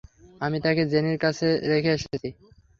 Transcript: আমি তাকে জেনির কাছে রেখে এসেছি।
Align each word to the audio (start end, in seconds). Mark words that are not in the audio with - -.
আমি 0.41 0.57
তাকে 0.65 0.83
জেনির 0.91 1.17
কাছে 1.23 1.47
রেখে 1.71 1.91
এসেছি। 1.93 2.27